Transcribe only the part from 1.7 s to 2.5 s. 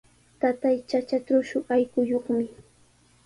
allquyuqmi.